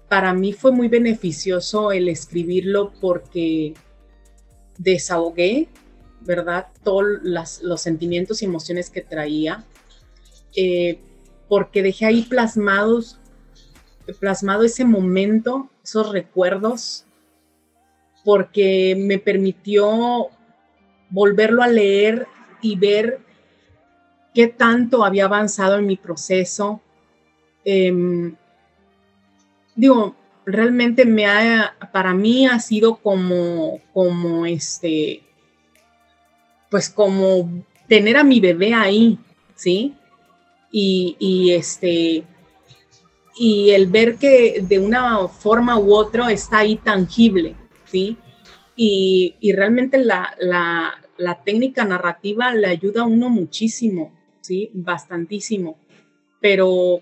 para 0.08 0.34
mí 0.34 0.54
fue 0.54 0.72
muy 0.72 0.88
beneficioso 0.88 1.92
el 1.92 2.08
escribirlo 2.08 2.92
porque 3.02 3.74
desahogué, 4.78 5.68
¿verdad? 6.22 6.68
Todos 6.84 7.06
los 7.62 7.82
sentimientos 7.82 8.42
y 8.42 8.46
emociones 8.46 8.90
que 8.90 9.02
traía, 9.02 9.66
eh, 10.56 11.00
porque 11.50 11.84
dejé 11.84 12.06
ahí 12.06 12.24
plasmados, 12.24 13.20
plasmado 14.20 14.64
ese 14.64 14.86
momento, 14.86 15.70
esos 15.84 16.12
recuerdos, 16.12 17.06
porque 18.24 18.96
me 18.98 19.20
permitió 19.20 20.28
volverlo 21.10 21.62
a 21.62 21.68
leer 21.68 22.28
y 22.62 22.76
ver 22.78 23.20
qué 24.34 24.48
tanto 24.48 25.04
había 25.04 25.26
avanzado 25.26 25.78
en 25.78 25.86
mi 25.86 25.98
proceso. 25.98 26.82
Em, 27.66 28.36
digo, 29.76 30.16
realmente 30.46 31.06
me 31.06 31.26
ha, 31.26 31.76
para 31.92 32.14
mí 32.14 32.48
ha 32.48 32.60
sido 32.60 32.98
como, 32.98 33.80
como 33.94 34.46
este, 34.46 35.22
pues 36.70 36.90
como 36.90 37.64
tener 37.88 38.18
a 38.18 38.24
mi 38.24 38.40
bebé 38.40 38.74
ahí, 38.74 39.20
¿sí? 39.56 39.94
Y, 40.72 41.52
este, 41.52 42.24
y 43.38 43.70
el 43.70 43.88
ver 43.88 44.16
que 44.16 44.64
de 44.68 44.80
una 44.80 45.28
forma 45.28 45.78
u 45.78 45.94
otra 45.94 46.32
está 46.32 46.60
ahí 46.60 46.78
tangible, 46.78 47.56
¿sí? 47.86 48.18
Y, 48.76 49.36
realmente 49.54 50.00
la, 50.00 50.36
la, 50.40 51.44
técnica 51.46 51.86
narrativa 51.86 52.54
le 52.56 52.68
ayuda 52.68 53.02
a 53.02 53.06
uno 53.06 53.30
muchísimo 53.30 54.12
¿sí? 54.44 54.70
Bastantísimo. 54.74 55.78
Pero 56.40 57.02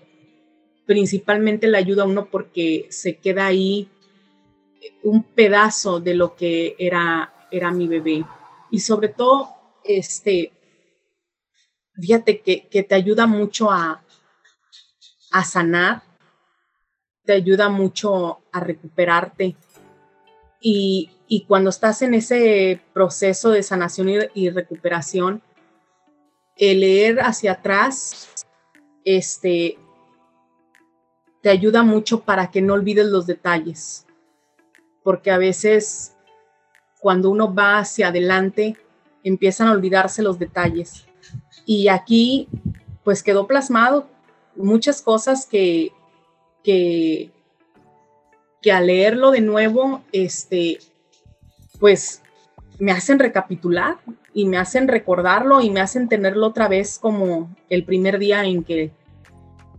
principalmente 0.86 1.68
le 1.68 1.78
ayuda 1.78 2.02
a 2.02 2.06
uno 2.06 2.26
porque 2.26 2.86
se 2.90 3.16
queda 3.16 3.46
ahí 3.46 3.88
un 5.02 5.22
pedazo 5.22 6.00
de 6.00 6.14
lo 6.14 6.34
que 6.34 6.76
era, 6.78 7.32
era 7.50 7.70
mi 7.70 7.86
bebé. 7.88 8.24
Y 8.70 8.80
sobre 8.80 9.08
todo, 9.08 9.54
este, 9.84 10.52
fíjate 11.94 12.40
que, 12.40 12.82
te 12.82 12.94
ayuda 12.94 13.26
mucho 13.26 13.70
a, 13.70 14.02
a 15.30 15.44
sanar, 15.44 16.02
te 17.24 17.32
ayuda 17.32 17.68
mucho 17.68 18.40
a 18.52 18.60
recuperarte. 18.60 19.56
Y, 20.60 21.10
cuando 21.48 21.70
estás 21.70 22.02
en 22.02 22.12
ese 22.12 22.82
proceso 22.92 23.50
de 23.50 23.62
sanación 23.62 24.10
y 24.34 24.50
recuperación, 24.50 25.42
el 26.56 26.80
leer 26.80 27.20
hacia 27.20 27.52
atrás, 27.52 28.46
este, 29.04 29.78
te 31.42 31.50
ayuda 31.50 31.82
mucho 31.82 32.20
para 32.20 32.50
que 32.50 32.62
no 32.62 32.74
olvides 32.74 33.06
los 33.06 33.26
detalles, 33.26 34.06
porque 35.02 35.30
a 35.30 35.38
veces 35.38 36.14
cuando 37.00 37.30
uno 37.30 37.52
va 37.52 37.78
hacia 37.78 38.08
adelante 38.08 38.76
empiezan 39.24 39.68
a 39.68 39.72
olvidarse 39.72 40.22
los 40.22 40.38
detalles. 40.38 41.04
Y 41.66 41.88
aquí 41.88 42.48
pues 43.04 43.22
quedó 43.22 43.46
plasmado 43.46 44.08
muchas 44.54 45.02
cosas 45.02 45.46
que, 45.46 45.92
que, 46.62 47.30
que 48.60 48.72
al 48.72 48.86
leerlo 48.86 49.32
de 49.32 49.40
nuevo, 49.40 50.02
este, 50.12 50.78
pues 51.80 52.22
me 52.78 52.92
hacen 52.92 53.18
recapitular 53.18 53.98
y 54.34 54.46
me 54.46 54.58
hacen 54.58 54.88
recordarlo 54.88 55.60
y 55.60 55.70
me 55.70 55.80
hacen 55.80 56.08
tenerlo 56.08 56.46
otra 56.46 56.68
vez 56.68 56.98
como 56.98 57.54
el 57.68 57.84
primer 57.84 58.18
día 58.18 58.44
en 58.44 58.62
que, 58.62 58.92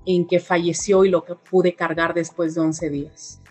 en 0.06 0.28
que 0.28 0.40
falleció 0.40 1.06
y 1.06 1.10
lo 1.10 1.24
que 1.24 1.36
pude 1.36 1.76
cargar 1.76 2.14
después 2.14 2.56
de 2.56 2.62
11 2.62 2.90
días. 2.90 3.42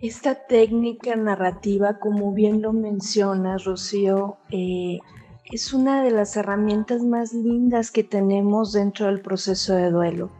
Esta 0.00 0.34
técnica 0.34 1.16
narrativa, 1.16 1.98
como 1.98 2.32
bien 2.32 2.60
lo 2.60 2.72
mencionas, 2.72 3.64
Rocío, 3.64 4.36
eh, 4.50 4.98
es 5.50 5.72
una 5.72 6.02
de 6.02 6.10
las 6.10 6.36
herramientas 6.36 7.02
más 7.02 7.32
lindas 7.32 7.90
que 7.90 8.04
tenemos 8.04 8.72
dentro 8.72 9.06
del 9.06 9.20
proceso 9.20 9.74
de 9.74 9.90
duelo. 9.90 10.30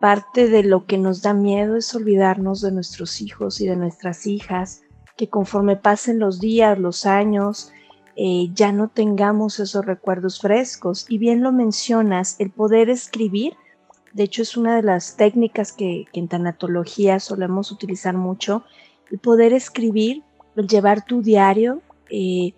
Parte 0.00 0.48
de 0.48 0.62
lo 0.62 0.86
que 0.86 0.98
nos 0.98 1.22
da 1.22 1.34
miedo 1.34 1.76
es 1.76 1.94
olvidarnos 1.94 2.60
de 2.60 2.72
nuestros 2.72 3.20
hijos 3.20 3.60
y 3.60 3.66
de 3.66 3.76
nuestras 3.76 4.26
hijas, 4.26 4.82
que 5.16 5.28
conforme 5.28 5.76
pasen 5.76 6.18
los 6.18 6.40
días, 6.40 6.78
los 6.78 7.06
años, 7.06 7.72
eh, 8.16 8.50
ya 8.54 8.72
no 8.72 8.88
tengamos 8.88 9.58
esos 9.60 9.84
recuerdos 9.84 10.40
frescos. 10.40 11.06
Y 11.08 11.18
bien 11.18 11.42
lo 11.42 11.52
mencionas, 11.52 12.36
el 12.38 12.50
poder 12.50 12.90
escribir, 12.90 13.54
de 14.12 14.24
hecho 14.24 14.42
es 14.42 14.56
una 14.56 14.76
de 14.76 14.82
las 14.82 15.16
técnicas 15.16 15.72
que, 15.72 16.06
en 16.12 16.28
tanatología 16.28 17.18
solemos 17.20 17.72
utilizar 17.72 18.14
mucho, 18.14 18.64
el 19.10 19.18
poder 19.18 19.52
escribir, 19.52 20.22
el 20.56 20.68
llevar 20.68 21.04
tu 21.04 21.22
diario, 21.22 21.82
eh, 22.10 22.54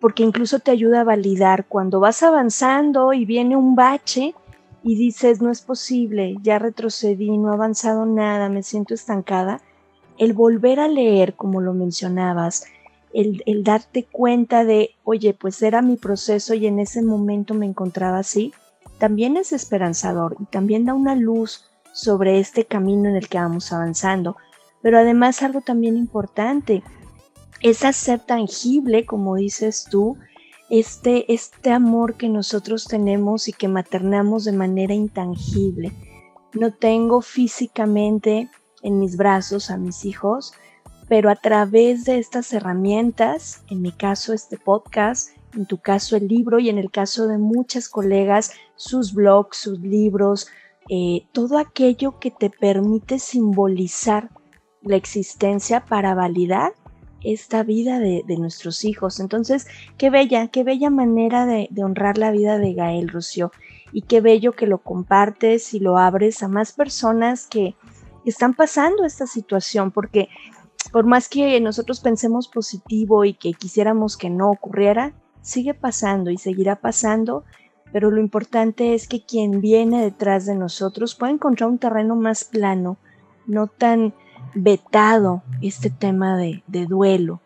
porque 0.00 0.22
incluso 0.22 0.58
te 0.58 0.70
ayuda 0.70 1.00
a 1.00 1.04
validar 1.04 1.66
cuando 1.66 1.98
vas 2.00 2.22
avanzando 2.22 3.12
y 3.12 3.24
viene 3.24 3.56
un 3.56 3.74
bache 3.74 4.34
y 4.82 4.94
dices, 4.94 5.42
no 5.42 5.50
es 5.50 5.60
posible, 5.62 6.36
ya 6.42 6.58
retrocedí, 6.58 7.36
no 7.36 7.50
he 7.50 7.54
avanzado 7.54 8.06
nada, 8.06 8.48
me 8.48 8.62
siento 8.62 8.94
estancada, 8.94 9.60
el 10.18 10.32
volver 10.32 10.80
a 10.80 10.88
leer, 10.88 11.34
como 11.34 11.60
lo 11.60 11.72
mencionabas, 11.72 12.64
el, 13.12 13.64
darte 13.64 14.04
cuenta 14.04 14.64
de, 14.64 14.90
oye, 15.04 15.34
pues 15.34 15.62
era 15.62 15.82
mi 15.82 15.96
proceso 15.96 16.54
y 16.54 16.66
en 16.66 16.78
ese 16.78 17.02
momento 17.02 17.54
me 17.54 17.66
encontraba 17.66 18.18
así, 18.18 18.52
también 18.98 19.36
es 19.36 19.52
esperanzador 19.52 20.36
y 20.38 20.44
también 20.44 20.84
da 20.84 20.94
una 20.94 21.16
luz 21.16 21.64
sobre 21.92 22.38
este 22.38 22.66
camino 22.66 23.08
en 23.08 23.16
el 23.16 23.28
que 23.28 23.38
vamos 23.38 23.72
avanzando. 23.72 24.36
Pero 24.82 24.98
además 24.98 25.42
algo 25.42 25.60
también 25.60 25.96
importante, 25.96 26.82
es 27.62 27.84
hacer 27.84 28.20
tangible, 28.20 29.04
como 29.04 29.36
dices 29.36 29.86
tú, 29.90 30.16
este, 30.70 31.32
este 31.32 31.72
amor 31.72 32.14
que 32.14 32.28
nosotros 32.28 32.86
tenemos 32.86 33.48
y 33.48 33.52
que 33.52 33.68
maternamos 33.68 34.44
de 34.44 34.52
manera 34.52 34.94
intangible. 34.94 35.92
No 36.54 36.72
tengo 36.72 37.20
físicamente 37.20 38.48
en 38.82 38.98
mis 38.98 39.16
brazos 39.16 39.70
a 39.70 39.76
mis 39.76 40.04
hijos, 40.04 40.54
pero 41.10 41.28
a 41.28 41.34
través 41.34 42.04
de 42.04 42.20
estas 42.20 42.52
herramientas, 42.52 43.64
en 43.68 43.82
mi 43.82 43.90
caso 43.90 44.32
este 44.32 44.56
podcast, 44.56 45.30
en 45.56 45.66
tu 45.66 45.78
caso 45.78 46.14
el 46.14 46.28
libro 46.28 46.60
y 46.60 46.68
en 46.68 46.78
el 46.78 46.92
caso 46.92 47.26
de 47.26 47.36
muchas 47.36 47.88
colegas, 47.88 48.52
sus 48.76 49.12
blogs, 49.12 49.56
sus 49.56 49.80
libros, 49.80 50.46
eh, 50.88 51.24
todo 51.32 51.58
aquello 51.58 52.20
que 52.20 52.30
te 52.30 52.48
permite 52.48 53.18
simbolizar 53.18 54.30
la 54.82 54.94
existencia 54.94 55.84
para 55.84 56.14
validar 56.14 56.74
esta 57.24 57.64
vida 57.64 57.98
de, 57.98 58.22
nuestros 58.38 58.84
hijos. 58.84 59.18
Entonces, 59.18 59.66
qué 59.98 60.10
bella, 60.10 60.46
qué 60.46 60.62
bella 60.62 60.90
manera 60.90 61.44
de, 61.44 61.68
honrar 61.82 62.18
la 62.18 62.30
vida 62.30 62.56
de 62.58 62.72
Gael 62.72 63.08
Rocio 63.08 63.50
y 63.92 64.02
qué 64.02 64.20
bello 64.20 64.52
que 64.52 64.68
lo 64.68 64.78
compartes 64.78 65.74
y 65.74 65.80
lo 65.80 65.98
abres 65.98 66.40
a 66.44 66.48
más 66.48 66.70
personas 66.70 67.48
que 67.48 67.74
están 68.24 68.54
pasando 68.54 69.04
esta 69.04 69.26
situación, 69.26 69.90
porque 69.90 70.28
por 70.92 71.06
más 71.06 71.28
que 71.28 71.60
nosotros 71.60 72.00
pensemos 72.00 72.48
positivo 72.48 73.24
y 73.24 73.34
que 73.34 73.52
quisiéramos 73.52 74.16
que 74.16 74.30
no 74.30 74.50
ocurriera, 74.50 75.12
sigue 75.42 75.74
pasando 75.74 76.30
y 76.30 76.38
seguirá 76.38 76.76
pasando, 76.76 77.44
pero 77.92 78.10
lo 78.10 78.20
importante 78.20 78.94
es 78.94 79.08
que 79.08 79.24
quien 79.24 79.60
viene 79.60 80.02
detrás 80.02 80.46
de 80.46 80.54
nosotros 80.54 81.14
pueda 81.14 81.32
encontrar 81.32 81.70
un 81.70 81.78
terreno 81.78 82.16
más 82.16 82.44
plano, 82.44 82.98
no 83.46 83.66
tan 83.66 84.14
vetado 84.54 85.42
este 85.60 85.90
tema 85.90 86.36
de, 86.36 86.62
duelo. 86.86 87.40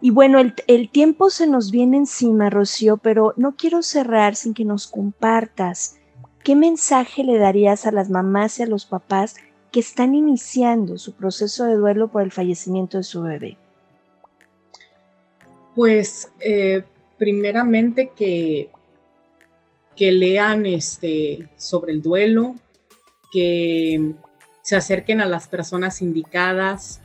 Y 0.00 0.10
bueno, 0.10 0.38
el, 0.38 0.54
el, 0.68 0.90
tiempo 0.90 1.30
se 1.30 1.48
nos 1.48 1.70
viene 1.72 1.96
encima, 1.96 2.50
Rocío, 2.50 2.98
pero 2.98 3.34
no 3.36 3.56
quiero 3.56 3.82
cerrar 3.82 4.36
sin 4.36 4.54
que 4.54 4.64
nos 4.64 4.86
compartas 4.86 5.96
qué 6.44 6.54
mensaje 6.54 7.24
le 7.24 7.38
darías 7.38 7.84
a 7.84 7.92
las 7.92 8.08
mamás 8.08 8.58
y 8.58 8.62
a 8.62 8.66
los 8.66 8.86
papás 8.86 9.36
que 9.70 9.80
están 9.80 10.14
iniciando 10.14 10.98
su 10.98 11.12
proceso 11.12 11.64
de 11.64 11.74
duelo 11.74 12.08
por 12.08 12.22
el 12.22 12.32
fallecimiento 12.32 12.98
de 12.98 13.04
su 13.04 13.22
bebé? 13.22 13.56
Pues 15.74 16.30
eh, 16.40 16.84
primeramente 17.18 18.12
que, 18.16 18.70
que 19.94 20.12
lean 20.12 20.66
este, 20.66 21.48
sobre 21.56 21.92
el 21.92 22.02
duelo, 22.02 22.54
que 23.30 24.14
se 24.62 24.76
acerquen 24.76 25.20
a 25.20 25.26
las 25.26 25.48
personas 25.48 26.02
indicadas, 26.02 27.00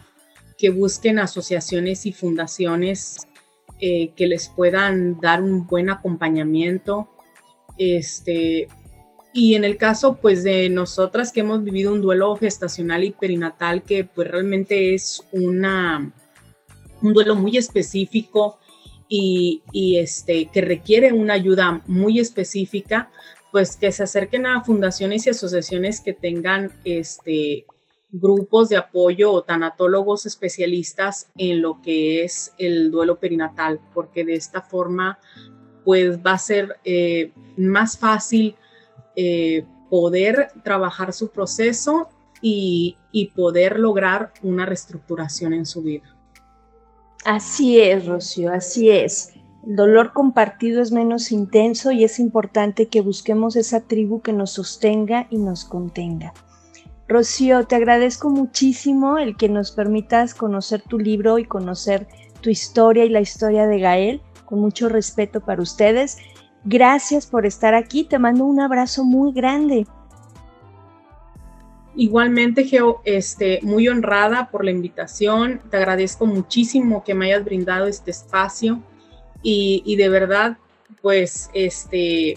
que 0.58 0.70
busquen 0.70 1.20
asociaciones 1.20 2.06
y 2.06 2.14
fundaciones 2.14 3.28
eh, 3.80 4.12
que 4.16 4.28
les 4.28 4.48
puedan 4.50 5.20
dar 5.20 5.42
un 5.42 5.68
buen 5.68 5.90
acompañamiento. 5.90 7.10
Este, 7.78 8.68
y 9.34 9.56
en 9.56 9.64
el 9.64 9.78
caso, 9.78 10.18
pues, 10.22 10.44
de 10.44 10.70
nosotras 10.70 11.32
que 11.32 11.40
hemos 11.40 11.64
vivido 11.64 11.92
un 11.92 12.02
duelo 12.02 12.36
gestacional 12.36 13.04
y 13.04 13.12
perinatal, 13.12 13.82
que 13.82 14.06
pues 14.06 14.28
realmente 14.30 14.94
es 14.94 15.24
una, 15.32 16.14
un 17.02 17.14
duelo 17.14 17.36
muy 17.36 17.58
específico 17.58 18.60
y, 19.10 19.64
y 19.72 19.98
este, 19.98 20.50
que 20.54 20.62
requiere 20.62 21.14
una 21.14 21.34
ayuda 21.34 21.82
muy 21.88 22.20
específica, 22.20 23.10
pues 23.52 23.76
que 23.76 23.92
se 23.92 24.04
acerquen 24.04 24.46
a 24.46 24.64
fundaciones 24.64 25.26
y 25.26 25.32
asociaciones 25.32 26.00
que 26.02 26.14
tengan 26.14 26.72
este, 26.86 27.66
grupos 28.12 28.70
de 28.70 28.78
apoyo 28.78 29.32
o 29.32 29.42
tanatólogos 29.42 30.28
especialistas 30.28 31.32
en 31.38 31.64
lo 31.64 31.82
que 31.82 32.24
es 32.24 32.54
el 32.60 32.92
duelo 32.92 33.20
perinatal, 33.20 33.80
porque 33.96 34.24
de 34.24 34.36
esta 34.36 34.62
forma, 34.62 35.18
pues 35.84 36.20
va 36.20 36.34
a 36.34 36.38
ser 36.38 36.78
eh, 36.86 37.32
más 37.58 37.98
fácil 37.98 38.56
eh, 39.16 39.66
poder 39.90 40.50
trabajar 40.64 41.14
su 41.14 41.30
proceso 41.30 42.10
y, 42.42 42.98
poder 43.36 43.80
lograr 43.80 44.34
una 44.42 44.66
reestructuración 44.66 45.54
en 45.54 45.66
su 45.66 45.82
vida. 45.82 46.16
Así 47.24 47.80
es, 47.80 48.06
Rocío, 48.06 48.52
así 48.52 48.90
es. 48.90 49.34
El 49.66 49.78
dolor 49.78 50.12
compartido 50.12 50.82
es 50.82 50.92
menos 50.92 51.32
intenso 51.32 51.92
y 51.92 52.04
es 52.04 52.20
importante 52.20 52.88
que 52.88 53.00
busquemos 53.00 53.56
esa 53.56 53.82
tribu 53.82 54.22
que 54.22 54.34
nos 54.34 54.52
sostenga 54.52 55.28
y 55.30 55.38
nos 55.38 55.64
contenga. 55.64 56.34
Rocío, 57.08 57.66
te 57.66 57.76
agradezco 57.76 58.30
muchísimo 58.30 59.18
el 59.18 59.38
que 59.38 59.48
nos 59.48 59.72
permitas 59.72 60.34
conocer 60.34 60.82
tu 60.82 61.00
libro 61.00 61.38
y 61.38 61.46
conocer 61.46 62.08
tu 62.42 62.50
historia 62.50 63.06
y 63.06 63.10
la 63.10 63.22
historia 63.22 63.68
de 63.68 63.80
Gael, 63.80 64.22
con 64.46 64.60
mucho 64.60 64.90
respeto 64.90 65.40
para 65.40 65.62
ustedes. 65.62 66.18
Gracias 66.66 67.28
por 67.28 67.46
estar 67.46 67.74
aquí. 67.74 68.06
Te 68.06 68.20
mando 68.20 68.46
un 68.46 68.60
abrazo 68.60 69.04
muy 69.04 69.34
grande. 69.34 69.86
Igualmente, 71.96 72.64
Geo, 72.64 73.02
este, 73.06 73.60
muy 73.62 73.88
honrada 73.88 74.50
por 74.50 74.66
la 74.66 74.72
invitación. 74.72 75.62
Te 75.70 75.78
agradezco 75.78 76.26
muchísimo 76.26 77.04
que 77.04 77.14
me 77.14 77.28
hayas 77.28 77.46
brindado 77.46 77.88
este 77.88 78.12
espacio 78.12 78.82
y, 79.44 79.96
de 79.98 80.10
verdad, 80.10 80.58
pues, 81.02 81.50
este, 81.54 82.36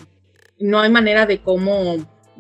no 0.59 0.81
hay 0.81 0.91
manera 0.91 1.25
de 1.25 1.41
cómo 1.41 1.97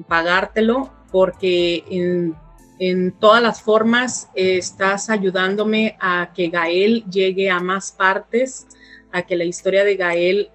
pagártelo 0.08 0.90
porque 1.10 1.84
en, 1.88 2.34
en 2.80 3.12
todas 3.12 3.42
las 3.42 3.62
formas 3.62 4.28
estás 4.34 5.08
ayudándome 5.08 5.96
a 6.00 6.32
que 6.34 6.48
Gael 6.48 7.04
llegue 7.08 7.48
a 7.48 7.60
más 7.60 7.92
partes, 7.92 8.66
a 9.12 9.22
que 9.22 9.36
la 9.36 9.44
historia 9.44 9.84
de 9.84 9.96
Gael 9.96 10.50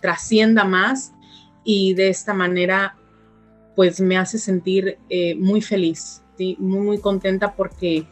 trascienda 0.00 0.64
más 0.64 1.12
y 1.64 1.94
de 1.94 2.08
esta 2.08 2.34
manera 2.34 2.96
pues 3.74 4.00
me 4.00 4.16
hace 4.16 4.38
sentir 4.38 4.98
eh, 5.08 5.34
muy 5.34 5.60
feliz, 5.60 6.22
muy, 6.38 6.56
muy 6.58 6.98
contenta 6.98 7.54
porque 7.54 8.06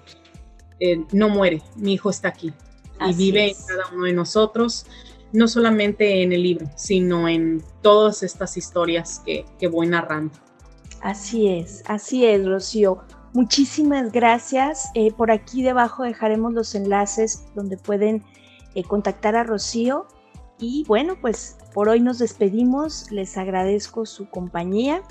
eh, 0.81 1.05
no 1.13 1.29
muere, 1.29 1.63
mi 1.77 1.95
hijo 1.95 2.11
está 2.11 2.29
aquí 2.29 2.53
y 3.07 3.15
vive 3.15 3.49
en 3.49 3.57
cada 3.67 3.85
uno 3.93 4.05
de 4.05 4.13
nosotros, 4.13 4.87
no 5.33 5.49
solamente 5.49 6.23
en 6.23 6.33
el 6.33 6.43
libro, 6.43 6.71
sino 6.77 7.29
en 7.29 7.63
todas 7.81 8.23
estas 8.23 8.57
historias 8.57 9.23
que, 9.25 9.45
que 9.59 9.67
voy 9.67 9.87
narrando. 9.89 10.35
Así 11.01 11.49
es, 11.49 11.83
así 11.87 12.25
es, 12.25 12.47
Rocío. 12.47 13.03
Muchísimas 13.33 14.13
gracias. 14.13 14.91
Eh, 14.95 15.11
por 15.13 15.31
aquí 15.31 15.63
debajo 15.63 16.05
dejaremos 16.05 16.53
los 16.53 16.75
enlaces 16.75 17.45
donde 17.55 17.77
pueden 17.77 18.23
contactar 18.89 19.37
a 19.37 19.43
Rocío 19.43 20.07
y 20.63 20.85
bueno, 20.87 21.17
pues 21.21 21.59
por 21.75 21.89
hoy 21.89 22.01
nos 22.01 22.19
despedimos, 22.19 23.11
les 23.11 23.37
agradezco 23.37 24.07
su 24.07 24.31
compañía. 24.31 25.03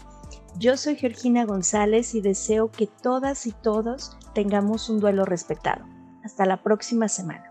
Yo 0.58 0.78
soy 0.78 0.96
Georgina 0.96 1.44
González 1.44 2.16
y 2.16 2.22
deseo 2.22 2.72
que 2.72 2.88
todas 2.88 3.46
y 3.46 3.52
todos 3.52 4.18
tengamos 4.34 4.90
un 4.90 5.02
duelo 5.02 5.26
respetado. 5.26 5.84
Hasta 6.24 6.46
la 6.46 6.64
próxima 6.64 7.10
semana. 7.10 7.51